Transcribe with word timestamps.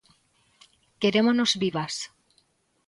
Querémonos 1.01 1.51
vivas! 1.63 1.95